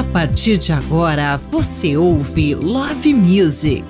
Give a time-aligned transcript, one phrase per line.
[0.00, 3.84] A partir de agora, você ouve Love Music.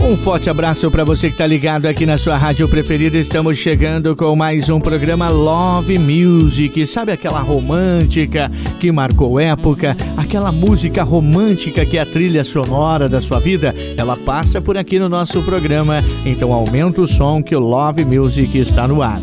[0.00, 3.16] Um forte abraço para você que está ligado aqui na sua rádio preferida.
[3.16, 6.84] Estamos chegando com mais um programa Love Music.
[6.88, 8.50] Sabe aquela romântica
[8.80, 9.96] que marcou época?
[10.16, 13.72] Aquela música romântica que é a trilha sonora da sua vida?
[13.96, 16.02] Ela passa por aqui no nosso programa.
[16.24, 19.22] Então aumenta o som que o Love Music está no ar.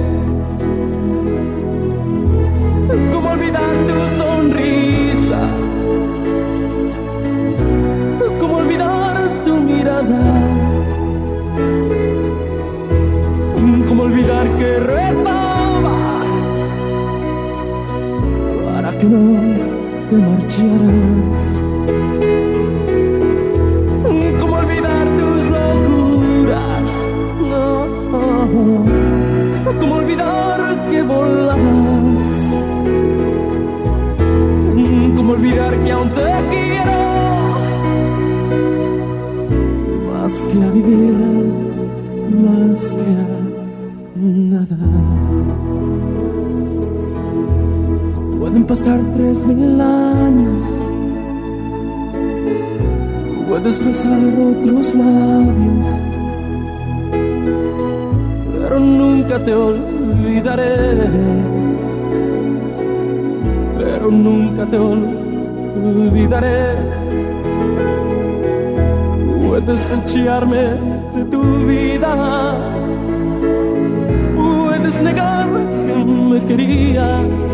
[10.01, 10.41] Tu mirada?
[13.87, 16.21] ¿Cómo olvidar que rezaba
[18.65, 19.19] para que no
[20.09, 21.41] te marcharas?
[24.39, 26.89] ¿Cómo olvidar tus locuras?
[27.49, 27.85] No.
[29.79, 32.11] ¿Cómo olvidar que volabas?
[35.31, 36.20] olvidar que aún te
[40.45, 41.13] que a vivir,
[42.45, 43.03] más que a
[44.15, 44.77] nada.
[48.39, 50.63] Pueden pasar tres mil años,
[53.47, 54.19] puedes besar
[54.51, 55.85] otros labios,
[58.51, 60.71] pero nunca te olvidaré
[63.81, 67.00] pero nunca te olvidaré.
[69.51, 70.61] Puedes echarme
[71.13, 72.55] de tu vida,
[74.33, 75.45] puedes negar
[75.87, 77.50] que me querías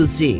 [0.00, 0.39] Music.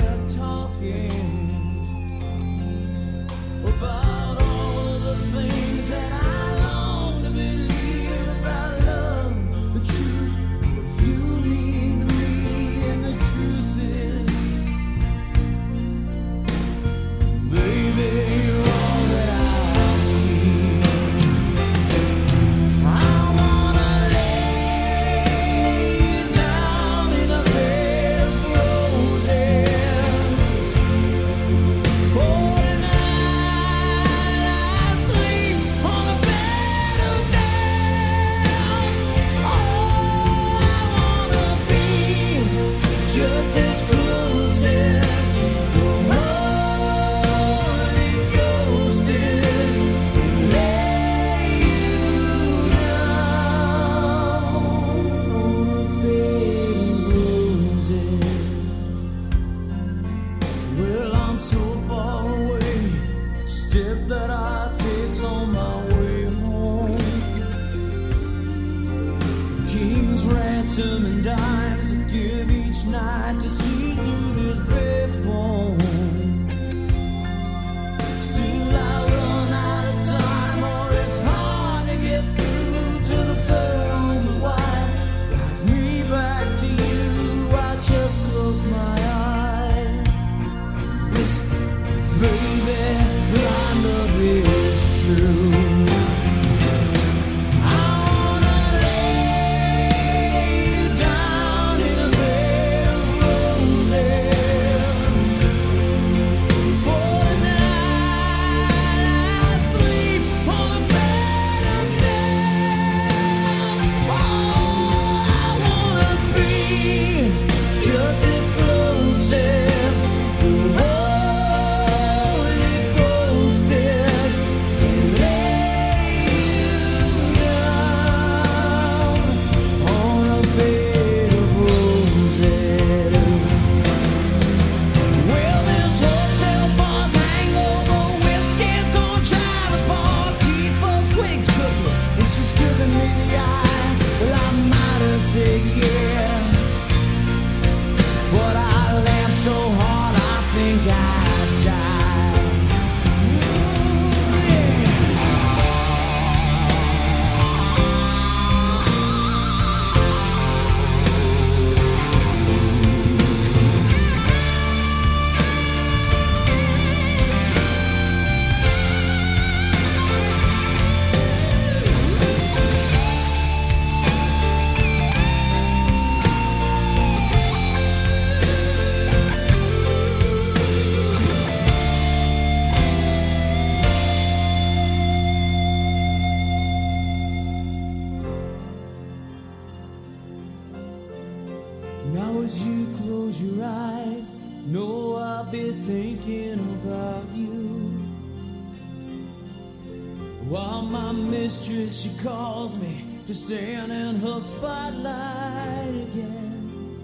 [203.31, 206.99] to stand in her spotlight again.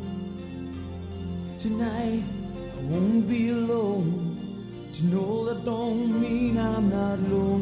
[1.57, 2.21] Tonight
[2.77, 4.89] I won't be alone.
[4.91, 7.56] To know that don't mean I'm not alone.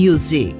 [0.00, 0.59] music.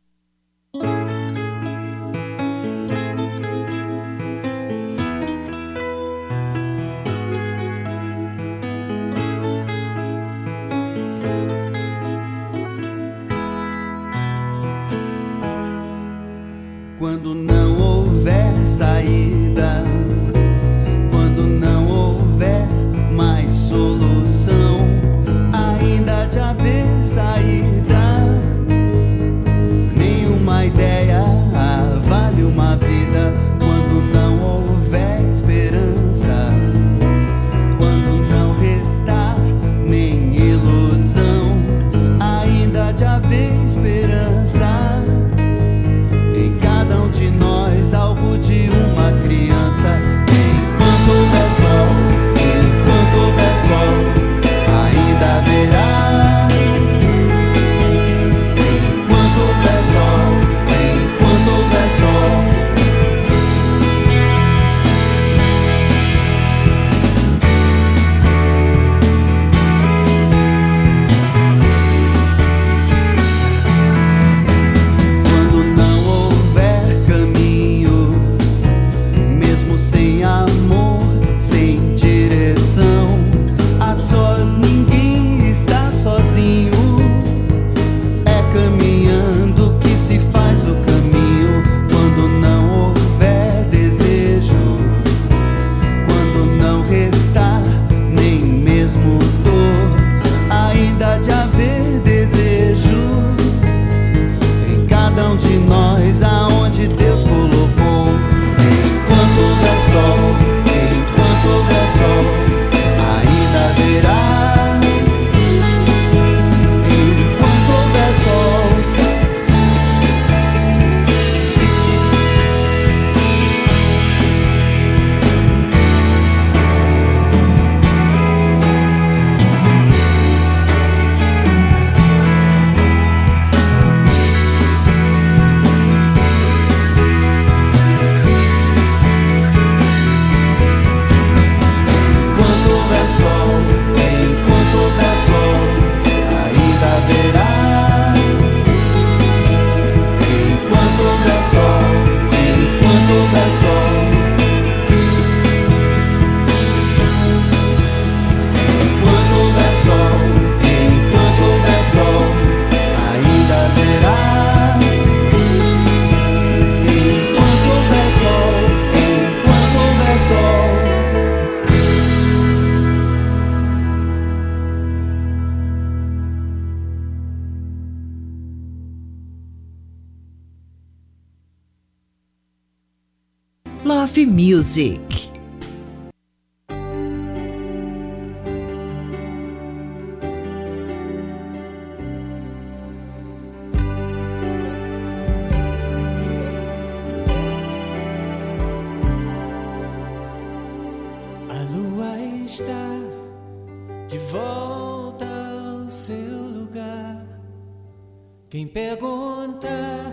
[208.54, 210.12] Quem perguntar,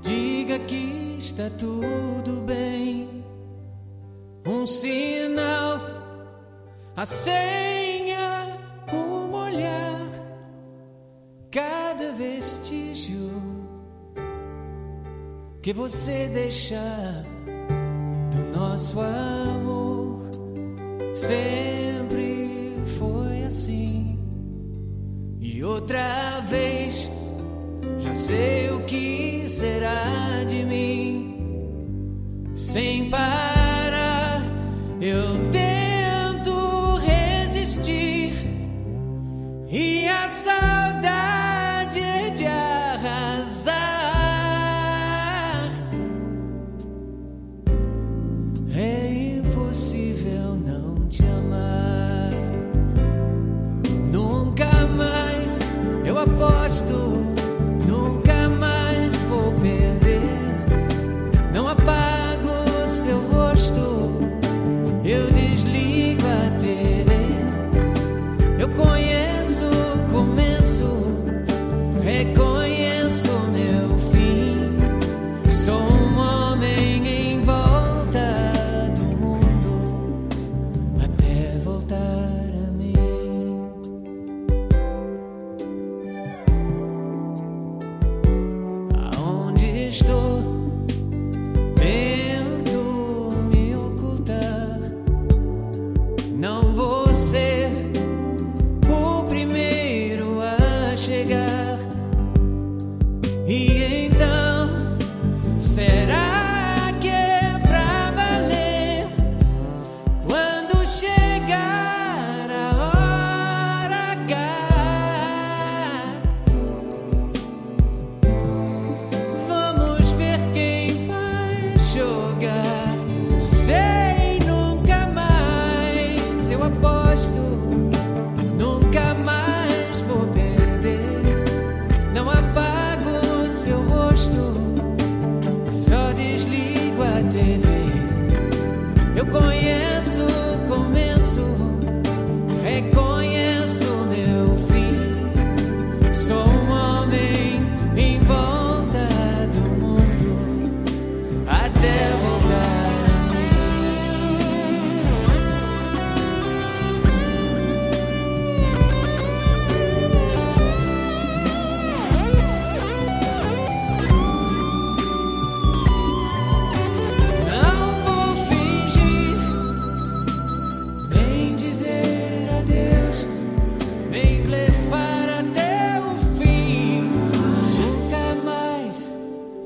[0.00, 2.09] diga que está tudo
[4.70, 5.80] sinal,
[6.96, 8.56] a senha,
[8.92, 10.08] um olhar,
[11.50, 13.32] cada vestígio
[15.60, 17.24] que você deixar
[18.30, 20.30] do nosso amor.
[21.14, 24.18] Sempre foi assim,
[25.40, 27.10] e outra vez
[27.98, 31.30] já sei o que será de mim
[32.54, 33.59] sem paz.
[35.10, 35.49] you.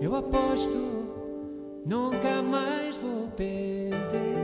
[0.05, 0.79] Eu aposto,
[1.87, 4.37] nunca mais vou perder.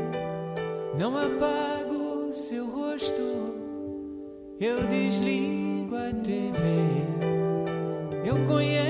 [0.98, 3.20] Não apago seu rosto,
[4.58, 6.56] eu desligo a TV.
[8.24, 8.89] Eu conheço.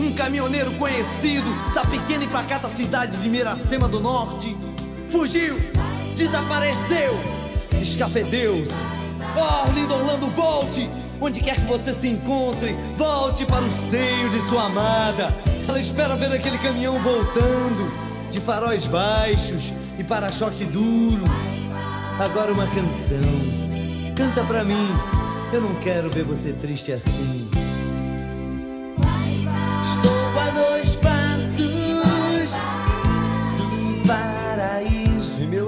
[0.00, 4.56] um caminhoneiro conhecido da pequena e pacata cidade de Miracema do Norte,
[5.10, 5.58] fugiu,
[6.14, 7.18] desapareceu,
[7.80, 8.72] escafedeu-se.
[9.36, 10.88] Oh, Arlindo Orlando, volte!
[11.20, 15.34] Onde quer que você se encontre, volte para o seio de sua amada.
[15.66, 17.92] Ela espera ver aquele caminhão voltando,
[18.30, 21.24] de faróis baixos e para-choque duro.
[22.20, 23.18] Agora uma canção.
[24.16, 24.88] Canta pra mim.
[25.52, 27.57] Eu não quero ver você triste assim.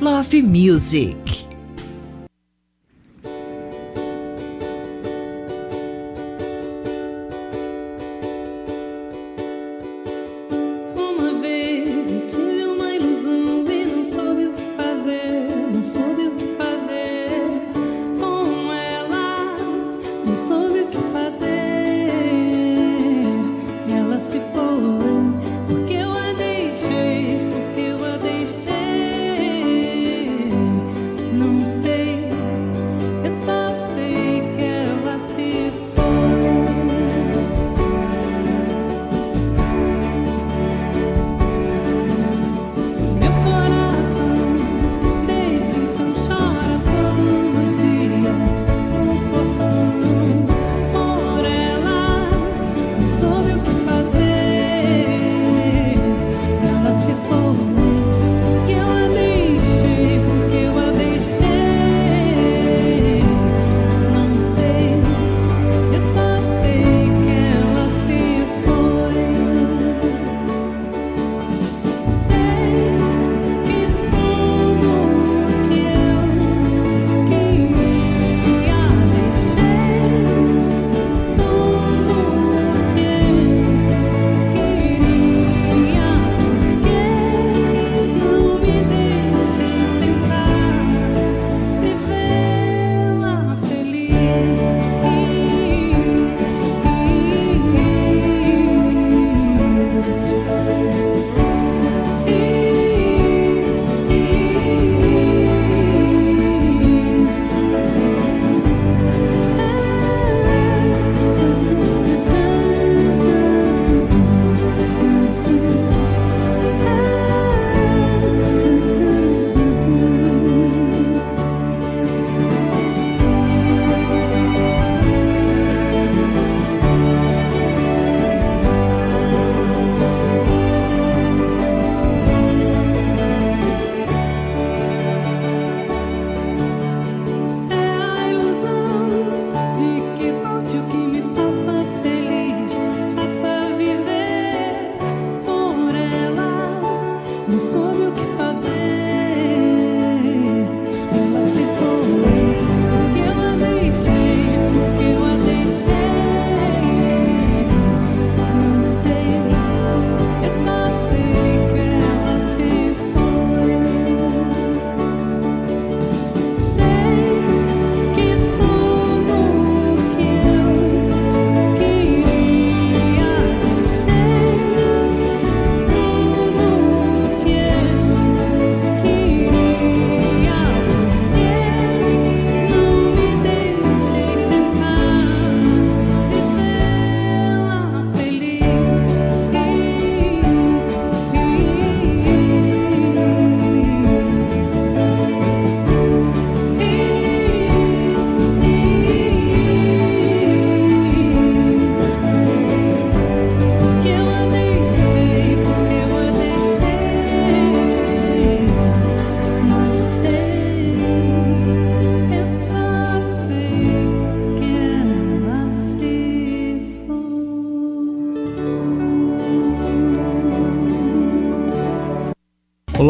[0.00, 1.49] Love Music.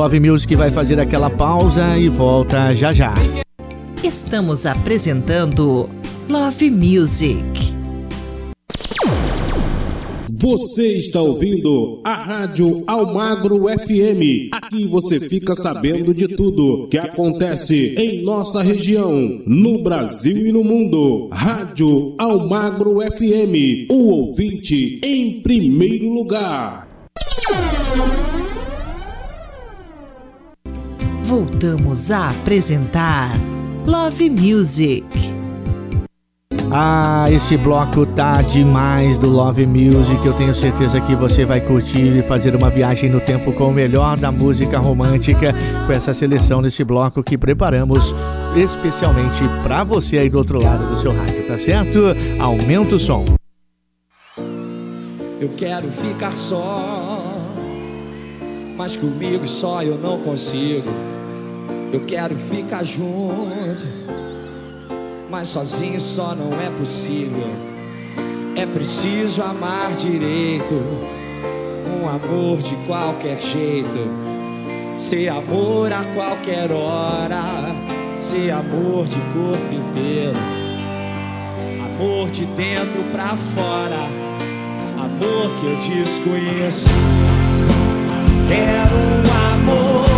[0.00, 3.12] Love Music vai fazer aquela pausa e volta já já.
[4.02, 5.90] Estamos apresentando
[6.26, 7.44] Love Music.
[10.32, 14.48] Você está ouvindo a Rádio Almagro FM.
[14.52, 20.64] Aqui você fica sabendo de tudo que acontece em nossa região, no Brasil e no
[20.64, 21.28] mundo.
[21.30, 26.88] Rádio Almagro FM, o ouvinte em primeiro lugar.
[31.30, 33.30] Voltamos a apresentar
[33.86, 35.06] Love Music.
[36.72, 40.26] Ah, esse bloco tá demais do Love Music.
[40.26, 43.72] Eu tenho certeza que você vai curtir e fazer uma viagem no tempo com o
[43.72, 45.54] melhor da música romântica
[45.86, 48.12] com essa seleção desse bloco que preparamos
[48.56, 52.00] especialmente para você aí do outro lado do seu rádio, tá certo?
[52.40, 53.24] Aumenta o som.
[55.40, 57.22] Eu quero ficar só,
[58.76, 61.19] mas comigo só eu não consigo.
[61.92, 63.84] Eu quero ficar junto
[65.30, 67.48] mas sozinho só não é possível.
[68.56, 70.74] É preciso amar direito,
[71.86, 74.10] um amor de qualquer jeito,
[74.98, 77.74] ser amor a qualquer hora,
[78.18, 80.38] ser amor de corpo inteiro,
[81.82, 84.08] amor de dentro pra fora,
[84.98, 86.90] amor que eu desconheço.
[88.48, 90.09] Quero um amor.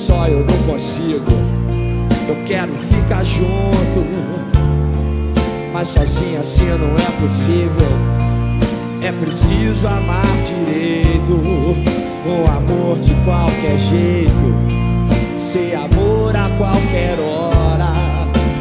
[0.00, 1.30] Só eu não consigo.
[2.28, 4.04] Eu quero ficar junto.
[5.72, 7.92] Mas sozinho assim não é possível.
[9.02, 11.34] É preciso amar direito.
[12.26, 14.54] Um amor de qualquer jeito.
[15.38, 17.92] Ser amor a qualquer hora.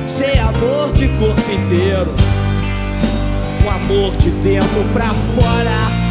[0.07, 2.13] Ser amor de corpo inteiro.
[3.65, 6.09] Um amor de dentro pra fora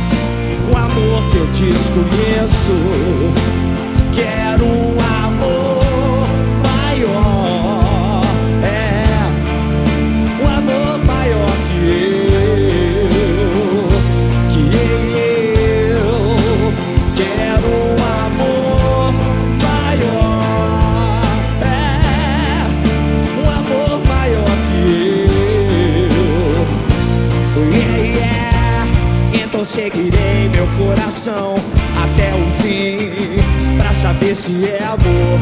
[0.70, 3.67] um amor que eu desconheço.
[4.14, 6.26] Quero um amor
[6.64, 8.22] maior,
[8.62, 8.66] é
[10.42, 11.78] um amor maior que
[12.34, 13.08] eu,
[14.52, 14.62] que
[15.94, 16.04] eu
[17.16, 19.12] quero um amor
[19.62, 21.22] maior,
[21.62, 21.64] é
[23.36, 24.82] um amor maior que
[27.54, 27.68] eu.
[27.72, 28.86] Yeah, yeah.
[29.44, 31.54] Então seguirei meu coração
[34.38, 35.38] Pra saber se é amor.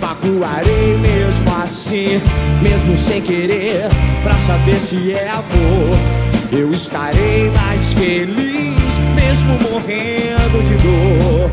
[0.00, 2.22] Magoarei mesmo assim
[2.62, 3.82] Mesmo sem querer
[4.22, 5.90] Pra saber se é amor.
[6.50, 8.80] Eu estarei mais feliz
[9.14, 11.50] Mesmo morrendo de dor.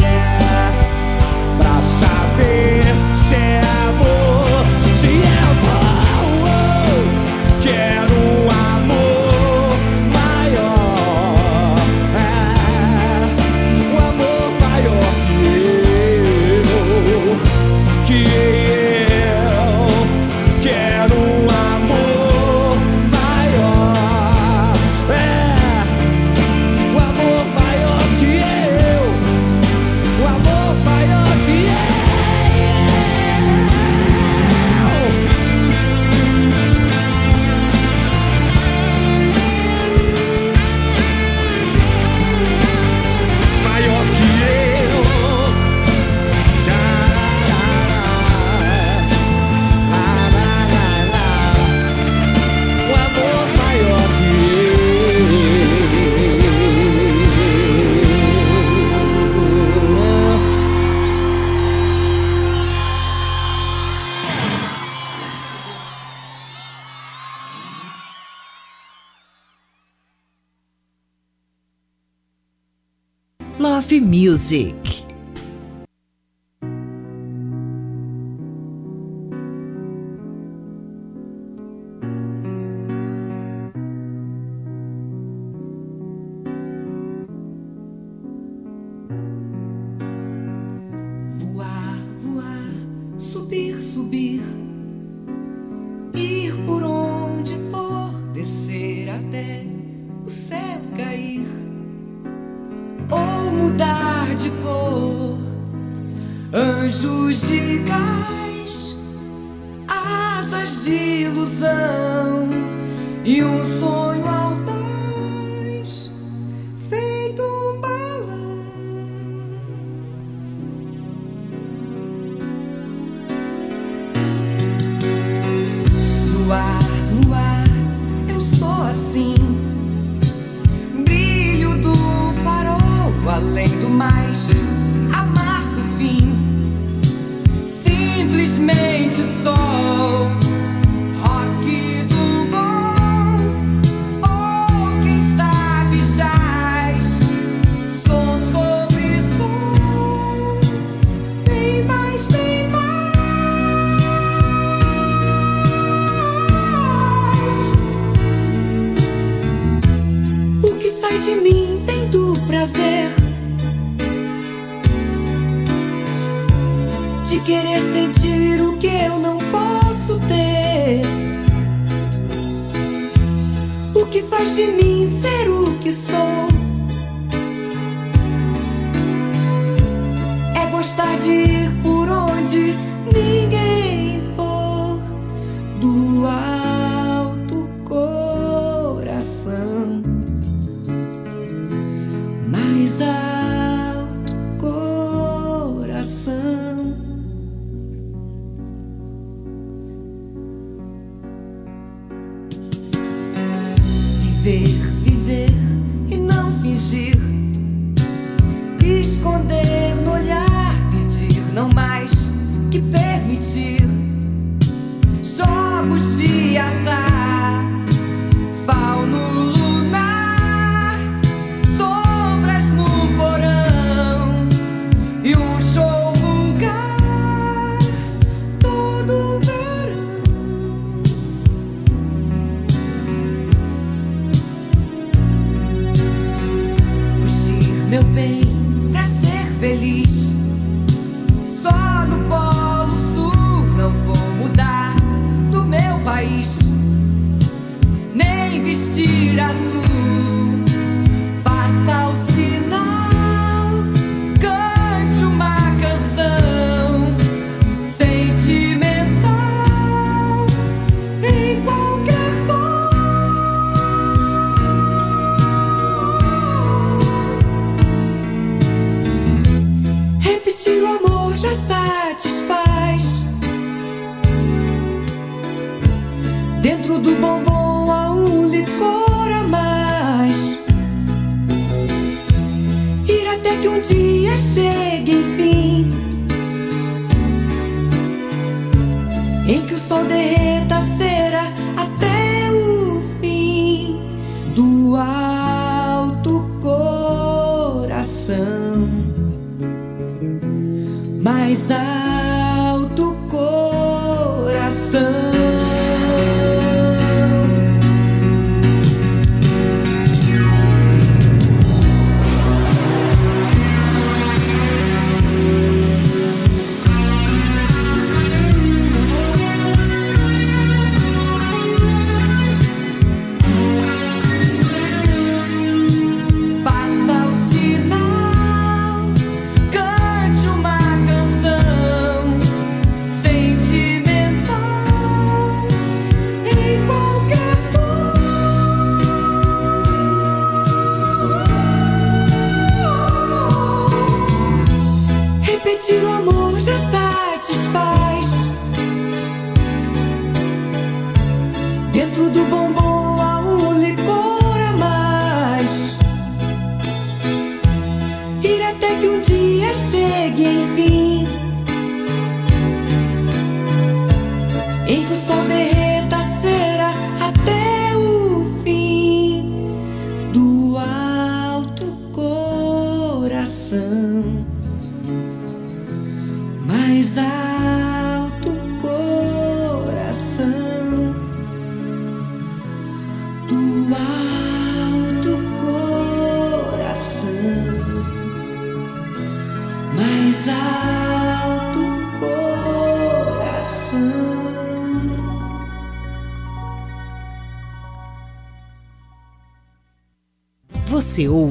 [0.00, 0.72] Yeah
[1.58, 2.82] Pra saber
[3.14, 4.33] se é amor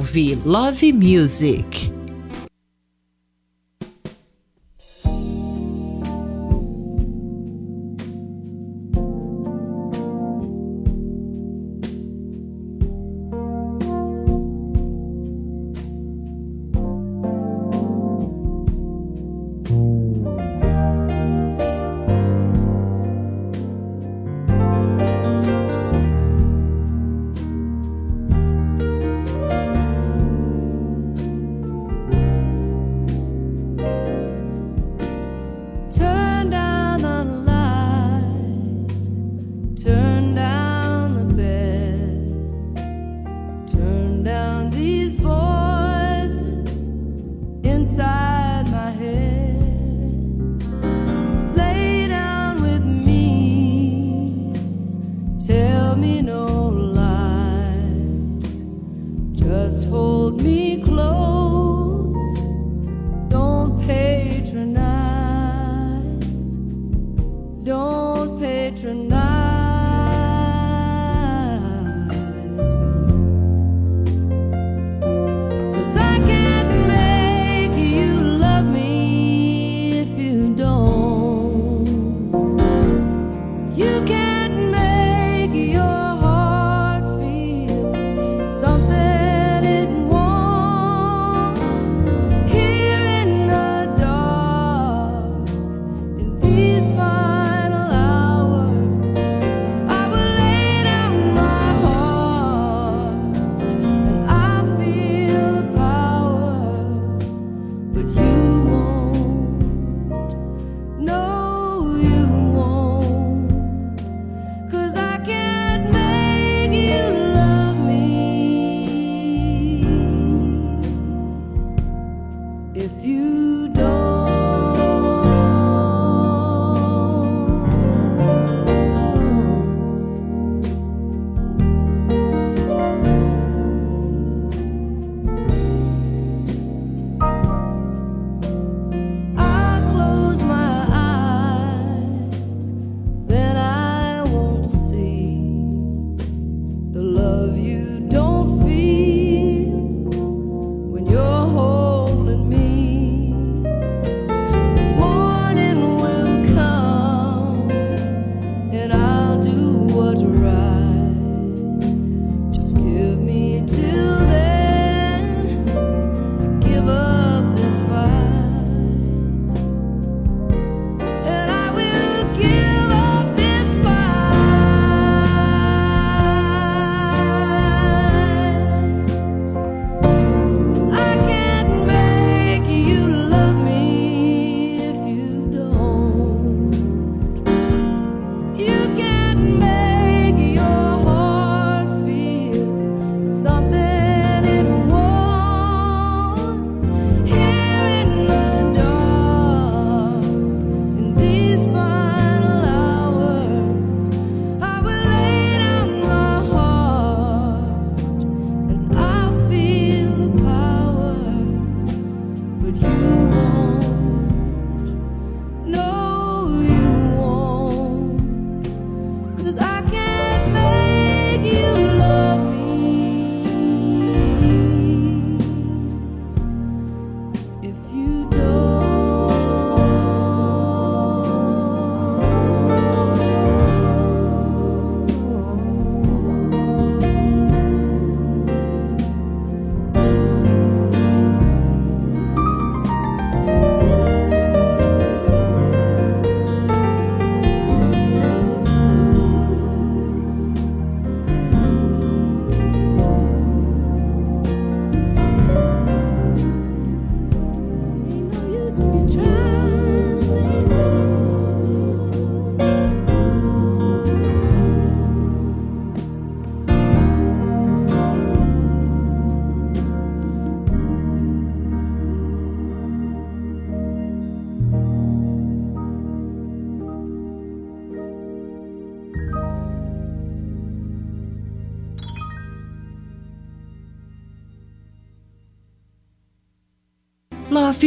[0.04, 1.73] ouve Love Music.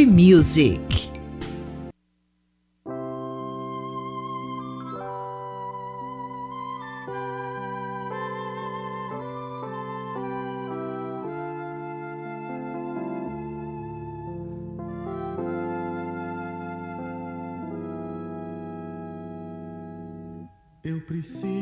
[0.07, 1.11] Music.
[20.83, 21.56] Eu preciso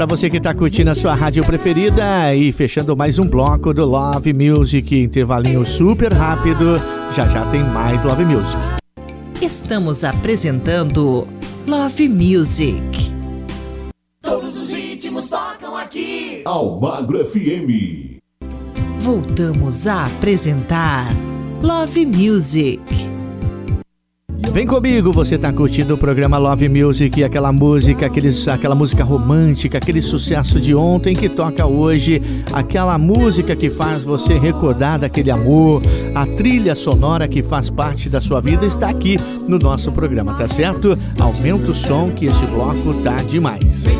[0.00, 3.84] Para você que está curtindo a sua rádio preferida e fechando mais um bloco do
[3.84, 6.78] Love Music, intervalinho super rápido,
[7.12, 8.58] já já tem mais Love Music.
[9.42, 11.28] Estamos apresentando
[11.66, 12.80] Love Music.
[14.22, 16.44] Todos os ritmos tocam aqui.
[16.46, 18.20] Almagro FM.
[19.00, 21.08] Voltamos a apresentar
[21.60, 23.09] Love Music.
[24.60, 29.78] Vem comigo, você tá curtindo o programa Love Music, aquela música, aqueles, aquela música romântica,
[29.78, 32.20] aquele sucesso de ontem que toca hoje,
[32.52, 35.80] aquela música que faz você recordar daquele amor,
[36.14, 39.16] a trilha sonora que faz parte da sua vida está aqui
[39.48, 40.90] no nosso programa, tá certo?
[41.18, 43.99] Aumenta o som que esse bloco tá demais.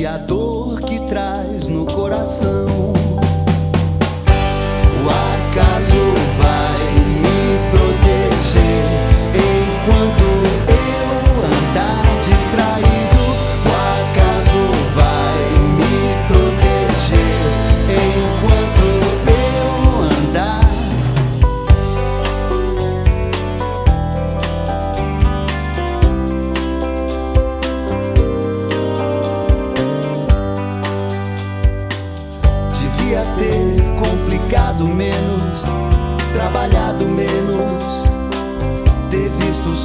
[0.00, 2.94] e a dor que traz no coração.
[4.96, 5.94] O acaso
[6.38, 6.79] vai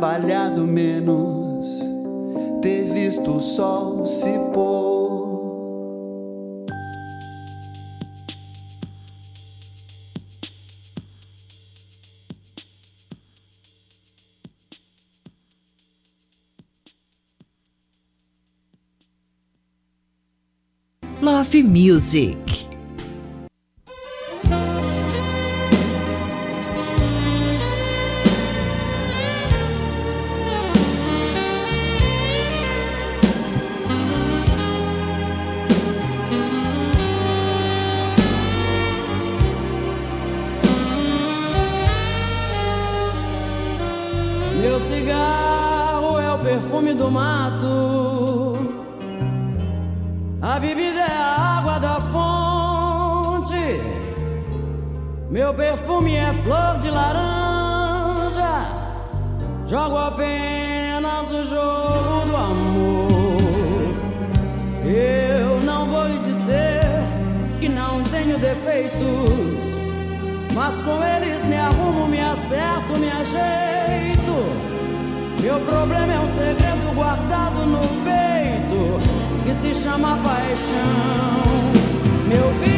[0.00, 1.78] trabalhado menos,
[2.62, 5.20] ter visto o sol se pôr.
[21.20, 22.69] Love Music.
[55.50, 58.68] Meu perfume é flor de laranja.
[59.66, 63.94] Jogo apenas o jogo do amor.
[64.84, 66.82] Eu não vou lhe dizer
[67.58, 69.80] que não tenho defeitos.
[70.54, 74.22] Mas com eles me arrumo, me acerto, me ajeito.
[75.42, 79.00] Meu problema é um segredo guardado no peito
[79.44, 81.42] que se chama paixão.
[82.28, 82.69] Meu vício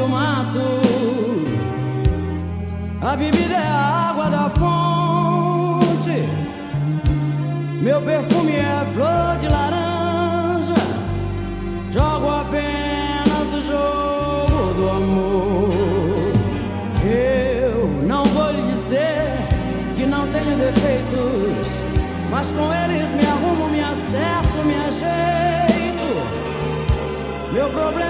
[0.00, 0.80] do mato.
[3.02, 6.18] A bebida é a água da fonte.
[7.82, 10.80] Meu perfume é flor de laranja.
[11.90, 16.32] Jogo apenas o jogo do amor.
[17.04, 19.22] Eu não vou lhe dizer
[19.96, 21.68] que não tenho defeitos,
[22.30, 26.10] mas com eles me arrumo, me acerto, me ajeito.
[27.52, 28.09] Meu problema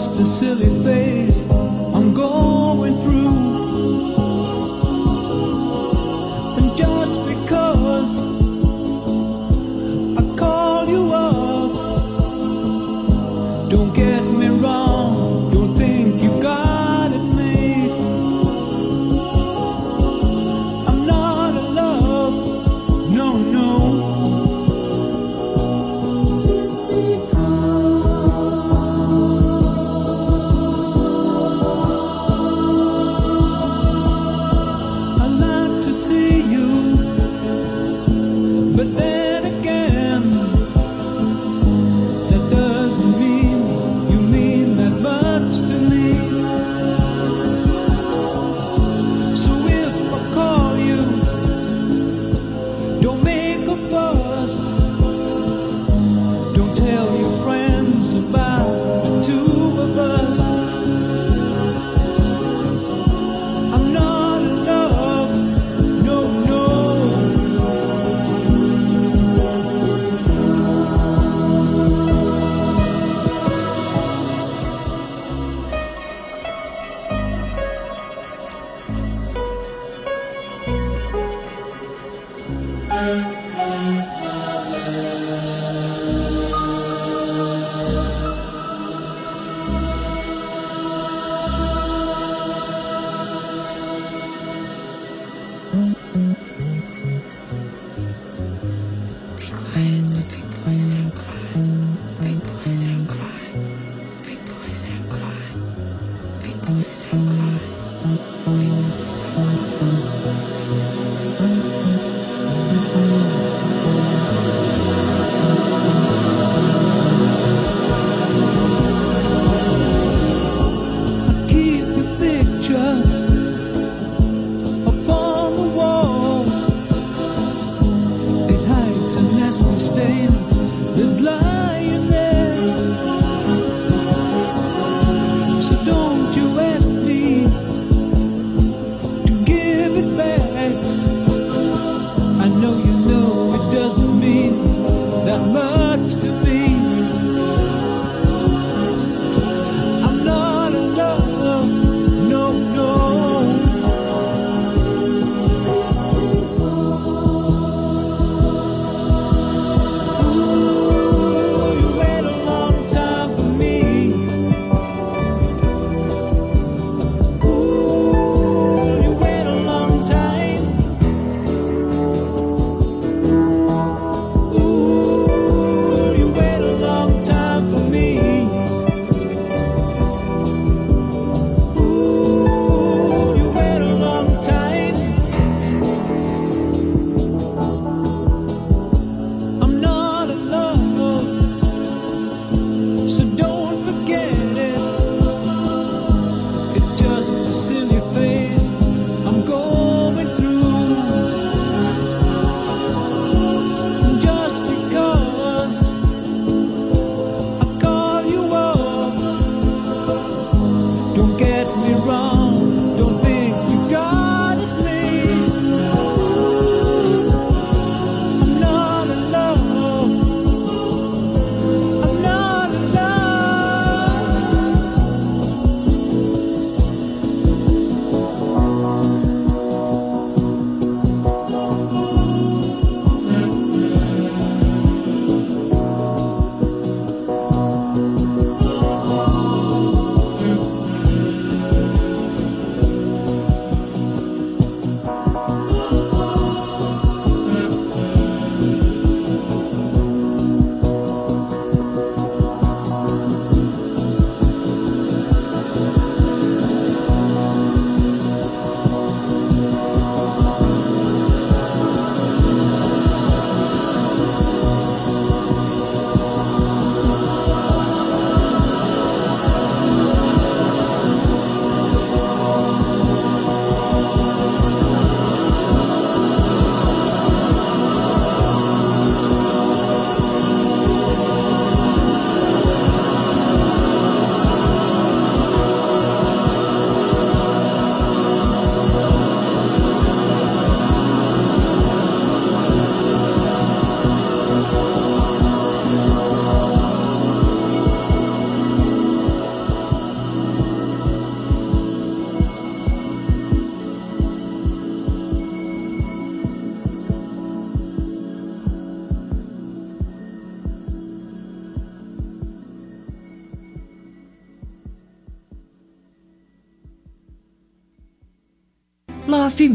[0.00, 0.99] just a silly thing.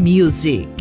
[0.06, 0.75] Music.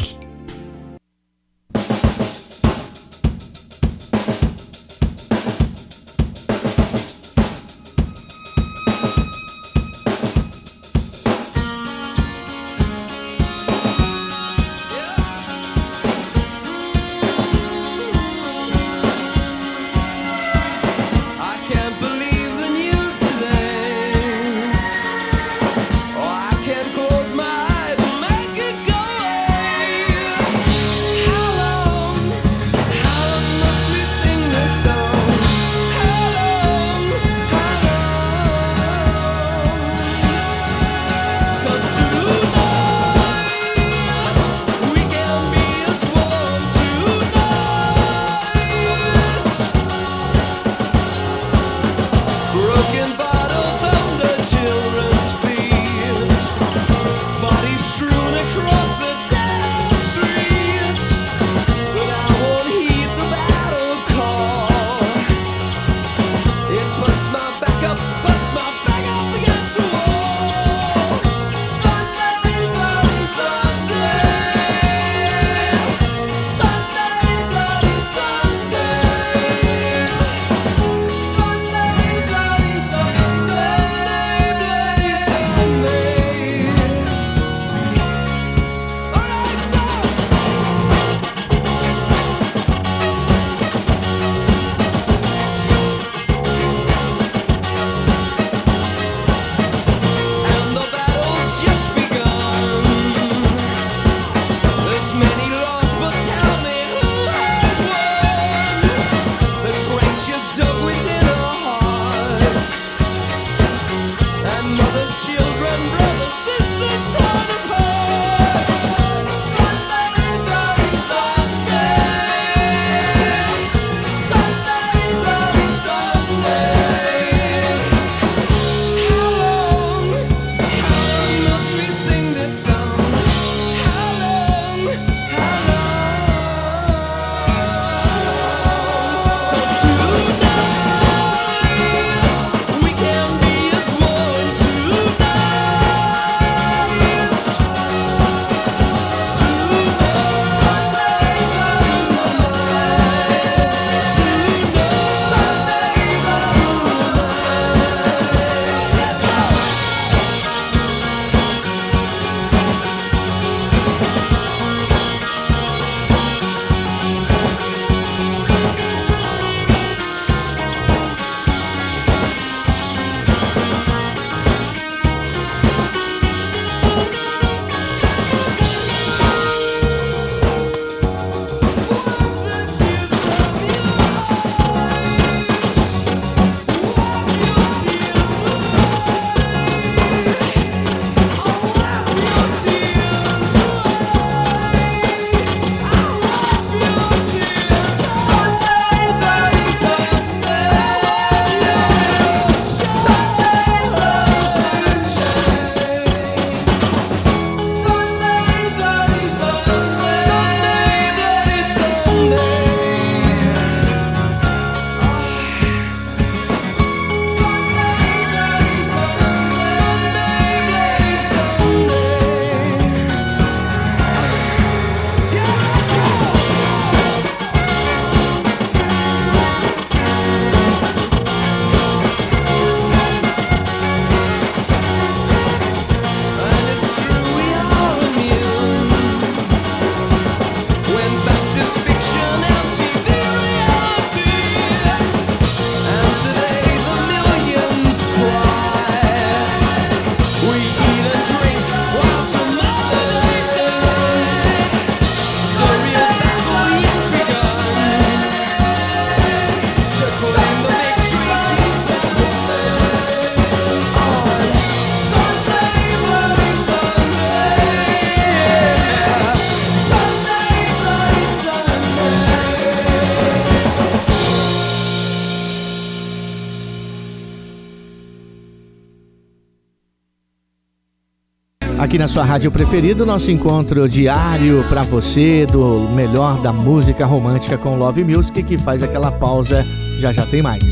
[282.04, 287.78] Na sua rádio preferida, nosso encontro diário para você do melhor da música romântica com
[287.78, 289.64] Love Music, que faz aquela pausa.
[289.98, 290.62] Já já tem mais.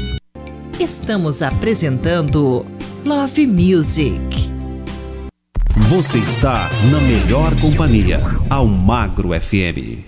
[0.79, 2.67] Estamos apresentando
[3.03, 4.53] Love Music.
[5.89, 10.05] Você está na melhor companhia, Almagro FM.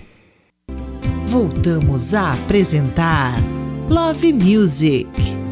[1.25, 3.33] Voltamos a apresentar
[3.89, 5.44] Love Music.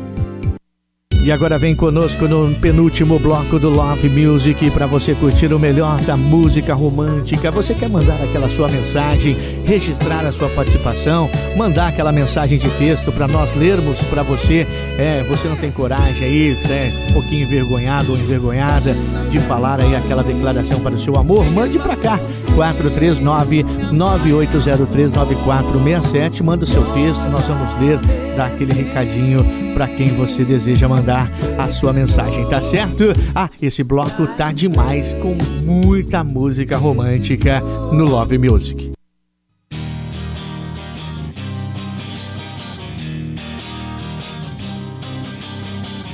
[1.24, 6.02] E agora vem conosco no penúltimo bloco do Love Music para você curtir o melhor
[6.02, 7.50] da música romântica.
[7.50, 9.34] Você quer mandar aquela sua mensagem,
[9.64, 14.68] registrar a sua participação, mandar aquela mensagem de texto para nós lermos para você.
[15.00, 18.94] É, você não tem coragem aí, é um pouquinho envergonhado ou envergonhada
[19.32, 21.50] de falar aí aquela declaração para o seu amor?
[21.50, 22.20] Mande para cá,
[22.54, 23.64] 439
[23.94, 26.44] 9803 9467.
[26.44, 27.98] Manda o seu texto, nós vamos ler,
[28.36, 33.06] dar aquele recadinho para quem você deseja mandar a sua mensagem, tá certo?
[33.34, 35.36] Ah, esse bloco tá demais com
[35.66, 37.60] muita música romântica
[37.92, 38.92] no Love Music.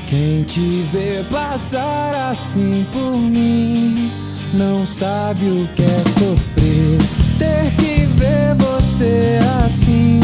[0.09, 4.11] Quem te vê passar assim por mim
[4.55, 6.97] não sabe o que é sofrer.
[7.37, 10.19] Ter que ver você assim,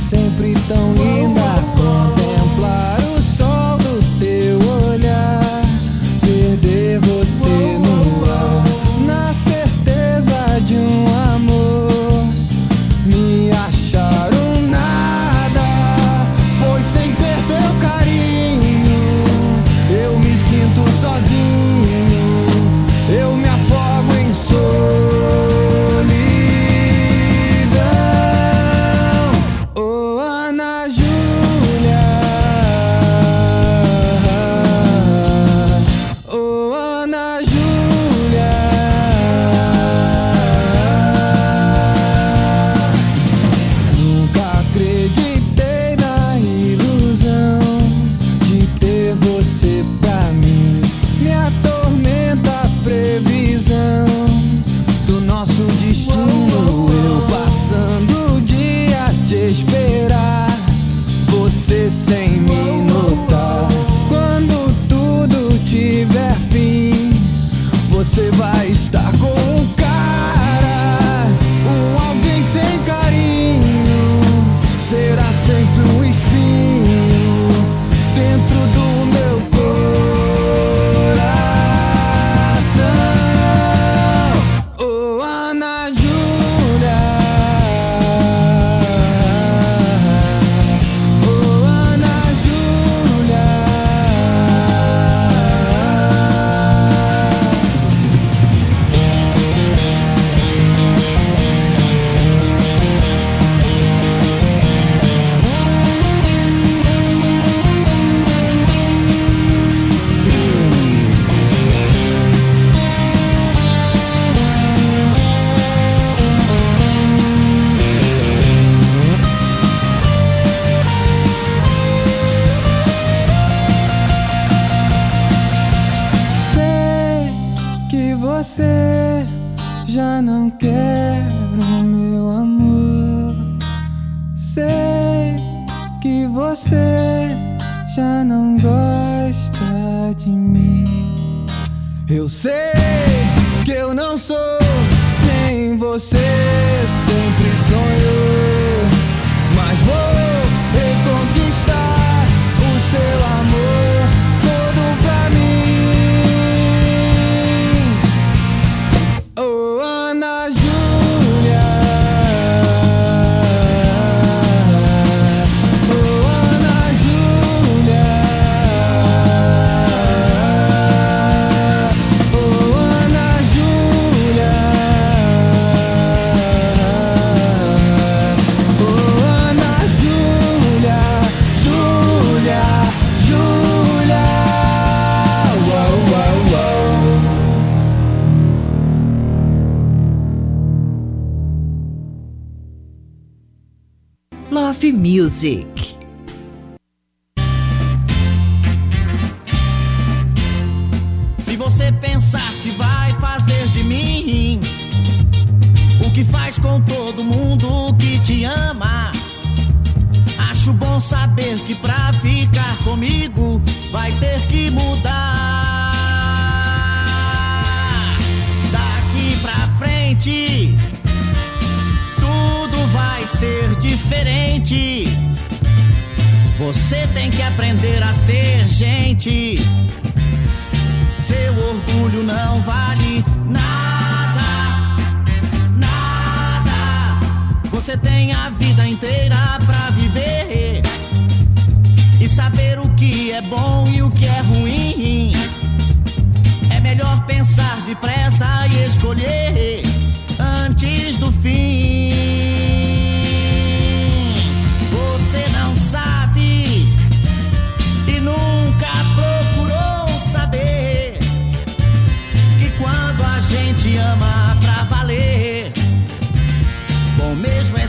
[0.00, 1.40] sempre tão linda,
[1.76, 2.19] contemplar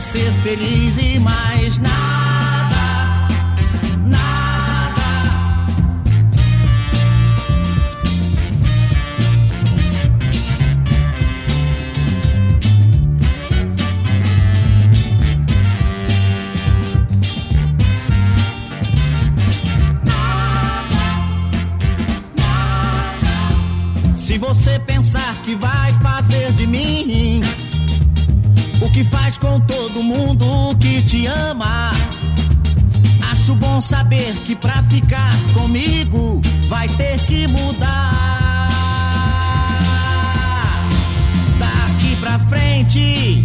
[0.02, 2.41] ser feliz e mais nada,
[31.12, 31.92] te ama,
[33.30, 36.40] acho bom saber que pra ficar comigo
[36.70, 38.14] vai ter que mudar.
[41.58, 43.44] Daqui pra frente,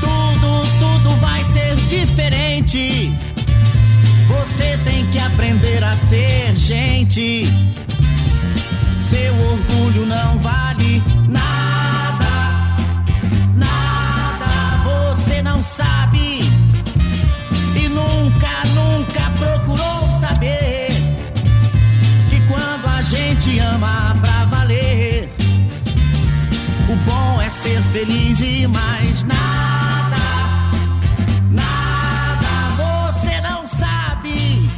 [0.00, 3.12] tudo, tudo vai ser diferente.
[4.26, 7.46] Você tem que aprender a ser gente.
[9.02, 11.51] Seu orgulho não vale nada,
[28.04, 30.16] feliz e mais nada,
[31.52, 33.12] nada.
[33.14, 34.68] Você não sabe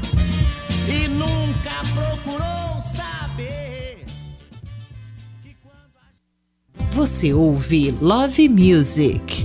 [0.86, 4.04] e nunca procurou saber.
[6.90, 9.43] Você ouve Love Music.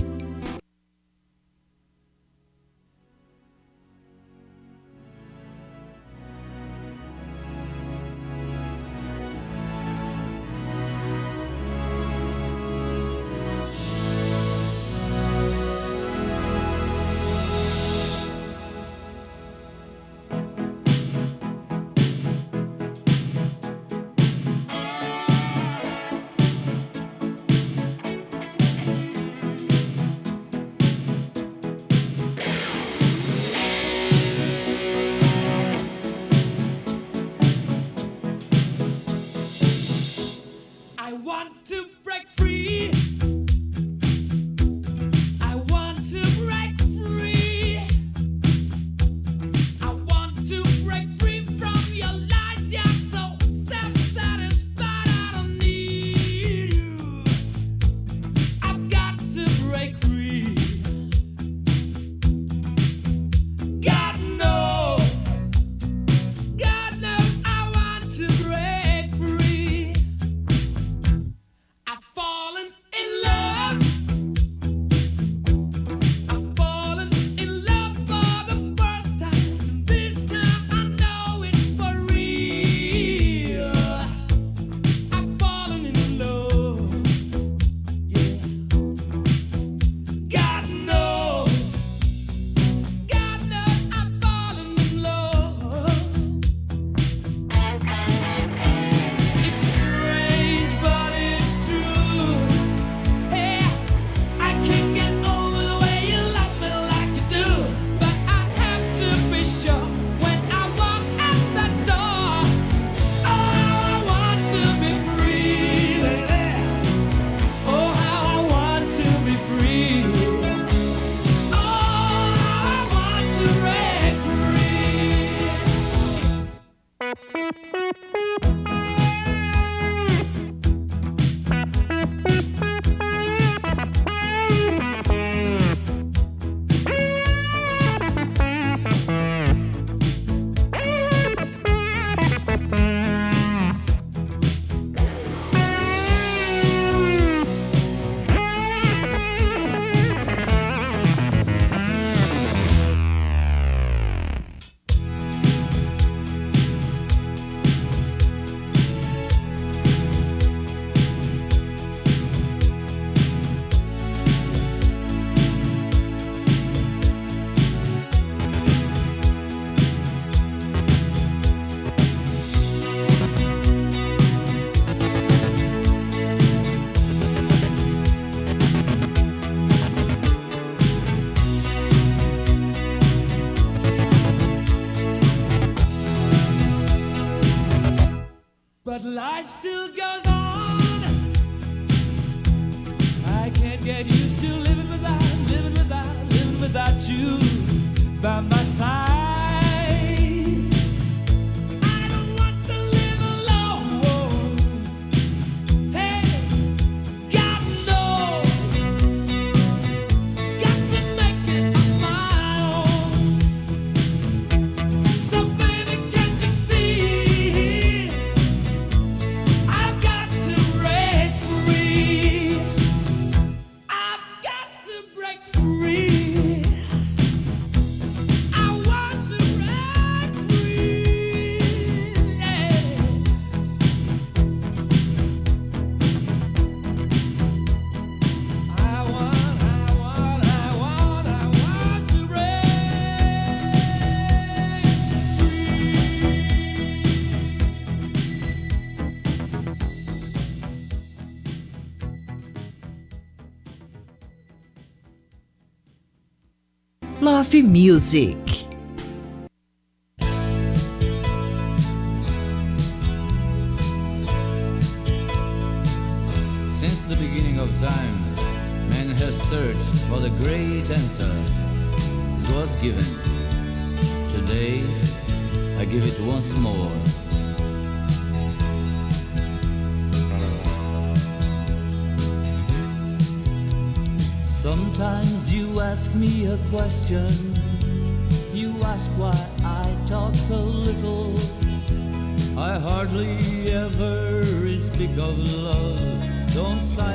[257.70, 258.39] Music.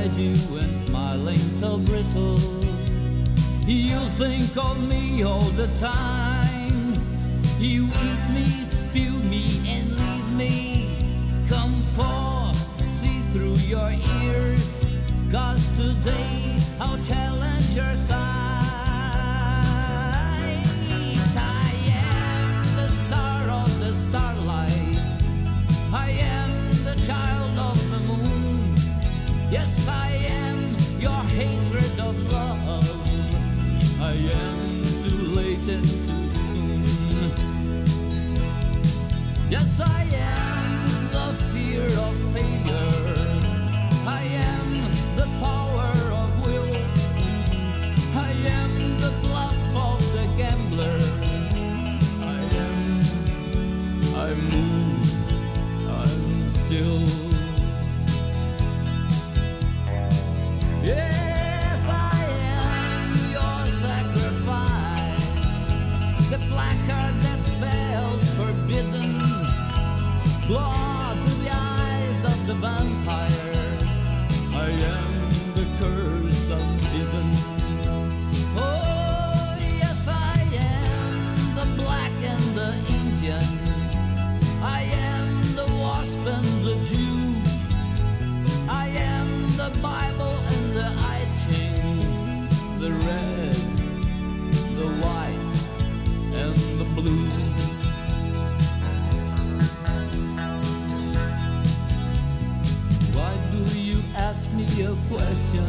[0.05, 2.37] Don't you when smiling so brittle.
[3.65, 6.93] You think of me all the time.
[7.57, 10.99] You eat me, spew me, and leave me.
[11.49, 13.91] Come forth, see through your
[14.21, 14.99] ears.
[15.31, 18.44] Cause today I'll challenge your sight.
[29.55, 30.09] Yes, I
[30.43, 32.61] am your hatred of love.
[34.01, 36.83] I am too late and too soon.
[39.49, 40.44] Yes, I am
[104.55, 105.65] me a question?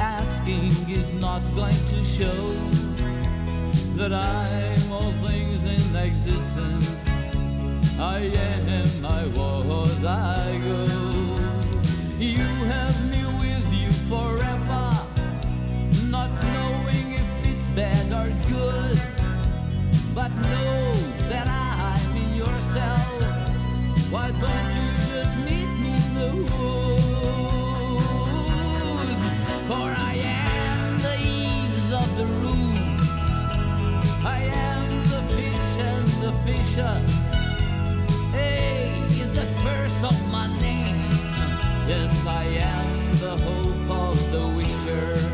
[0.00, 2.52] Asking is not going to show
[3.96, 7.36] that I'm all things in existence.
[7.98, 10.84] I am, I was, I go.
[12.18, 14.90] You have me with you forever,
[16.08, 18.98] not knowing if it's bad or good,
[20.14, 20.92] but know
[21.28, 23.12] that I'm in yourself.
[24.10, 26.91] Why don't you just meet me in the woods?
[29.72, 33.08] For I am the eaves of the roof.
[34.22, 36.94] I am the fish and the fisher.
[39.22, 41.00] Is the first of my name.
[41.88, 45.31] Yes, I am the hope of the wisher.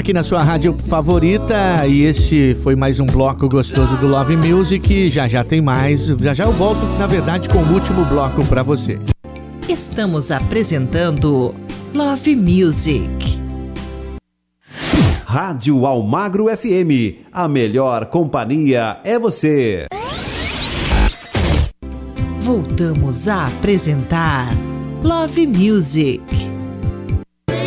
[0.00, 1.86] Aqui na sua rádio favorita.
[1.86, 5.10] E esse foi mais um bloco gostoso do Love Music.
[5.10, 6.06] Já já tem mais.
[6.06, 8.98] Já já eu volto, na verdade, com o último bloco para você.
[9.68, 11.54] Estamos apresentando
[11.94, 13.40] Love Music.
[15.24, 17.28] Rádio Almagro FM.
[17.30, 19.86] A melhor companhia é você.
[22.40, 24.48] Voltamos a apresentar
[25.04, 26.49] Love Music.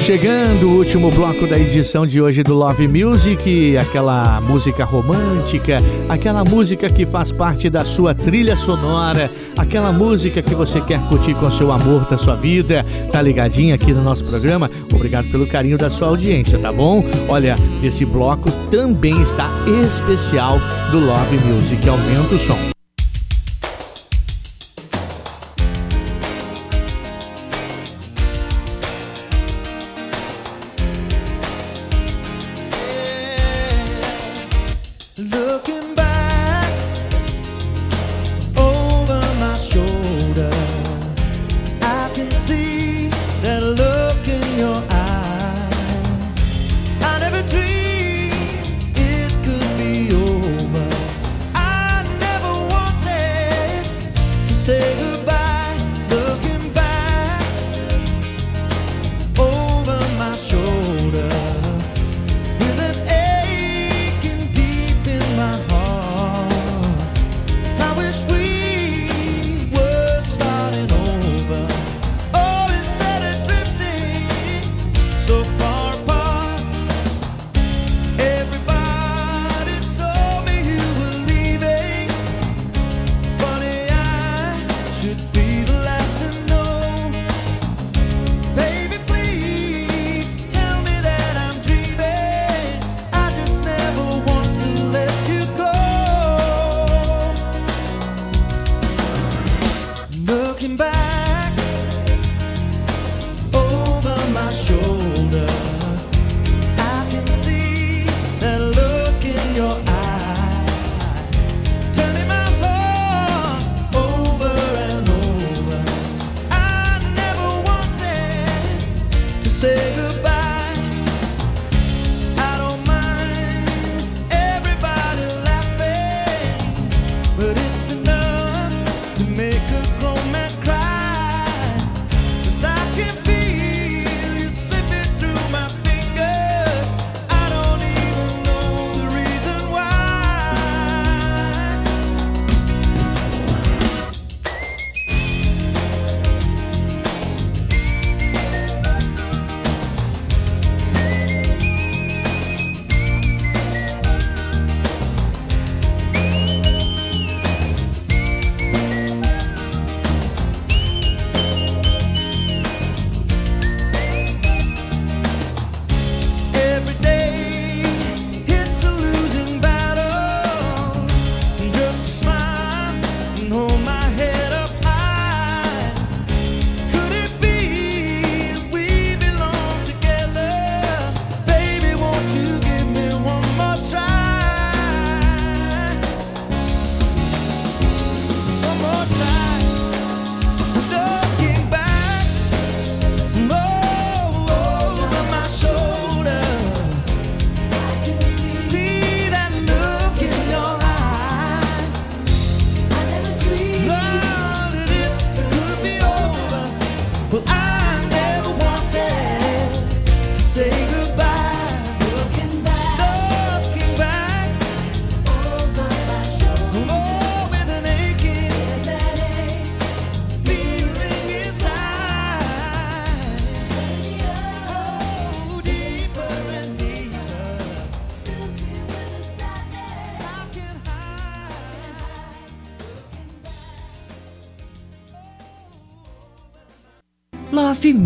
[0.03, 5.77] Chegando o último bloco da edição de hoje do Love Music, aquela música romântica,
[6.09, 11.33] aquela música que faz parte da sua trilha sonora, aquela música que você quer curtir
[11.35, 14.69] com seu amor da sua vida, tá ligadinha aqui no nosso programa?
[14.93, 17.01] Obrigado pelo carinho da sua audiência, tá bom?
[17.29, 19.49] Olha, esse bloco também está
[19.85, 20.59] especial
[20.91, 21.87] do Love Music.
[21.87, 22.72] Aumenta o som.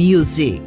[0.08, 0.67] Music.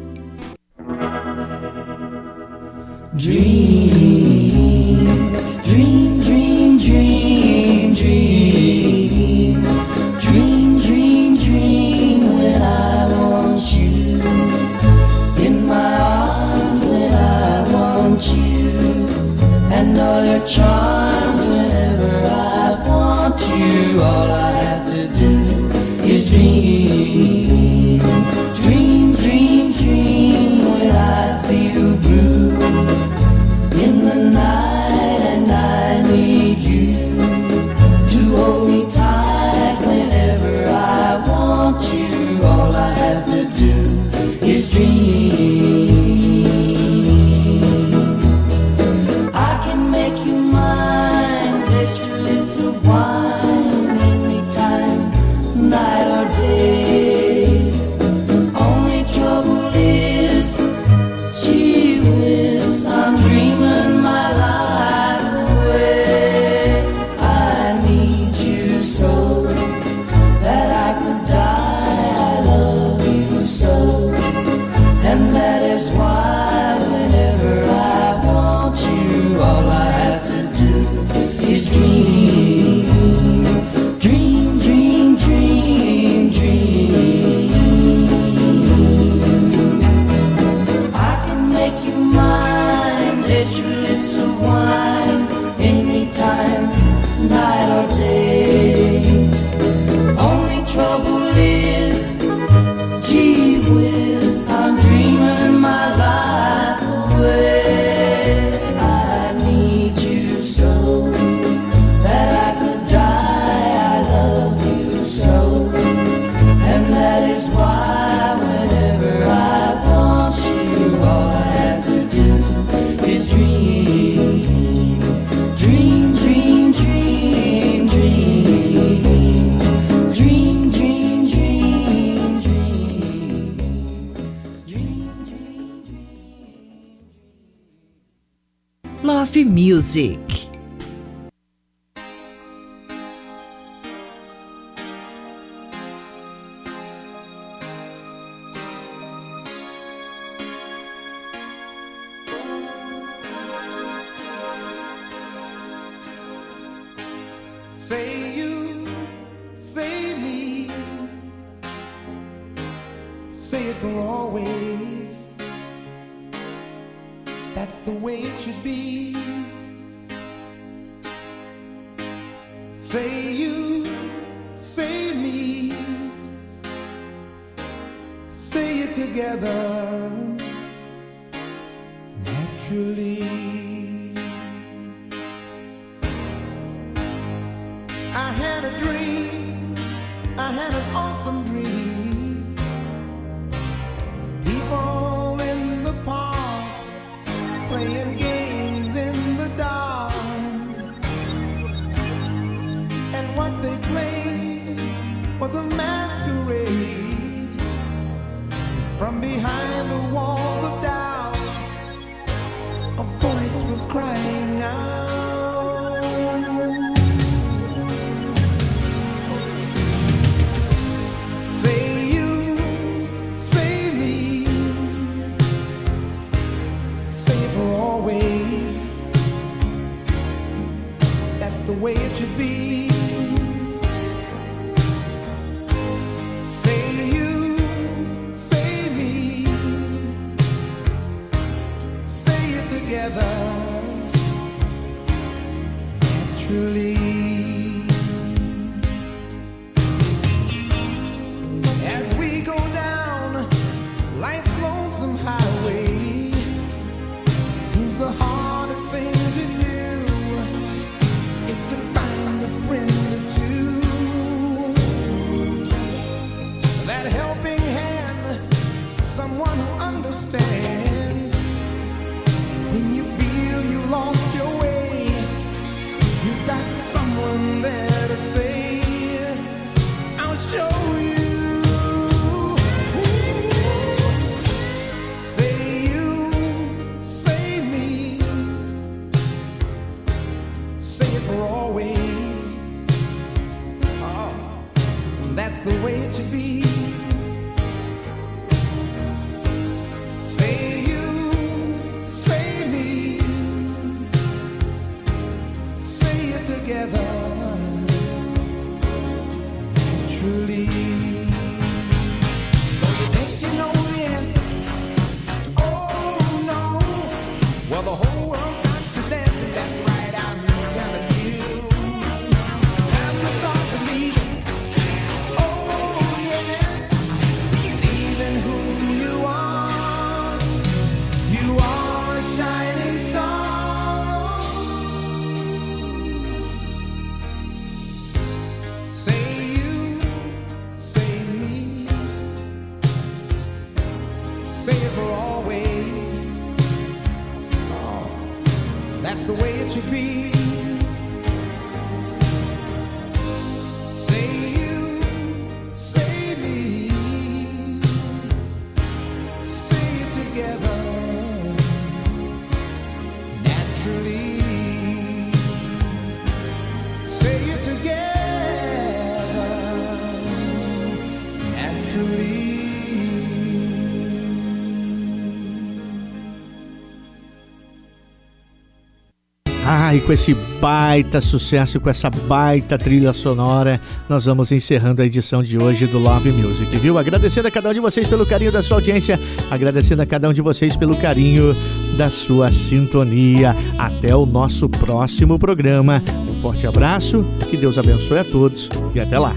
[379.93, 385.43] E com esse baita sucesso, com essa baita trilha sonora, nós vamos encerrando a edição
[385.43, 386.97] de hoje do Love Music, viu?
[386.97, 389.19] Agradecendo a cada um de vocês pelo carinho da sua audiência,
[389.49, 391.55] agradecendo a cada um de vocês pelo carinho
[391.97, 393.55] da sua sintonia.
[393.77, 396.01] Até o nosso próximo programa.
[396.29, 399.35] Um forte abraço, que Deus abençoe a todos e até lá.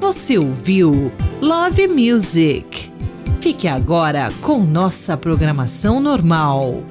[0.00, 1.10] Você ouviu
[1.40, 2.90] Love Music.
[3.40, 6.82] Fique agora com nossa programação normal.